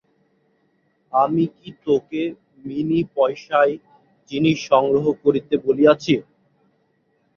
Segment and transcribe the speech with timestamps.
[1.13, 2.21] আমি কি তোকে
[2.65, 3.73] মিনি পয়সায়
[4.31, 6.13] জিনিস সংগ্রহ করিতে বলিয়াছি?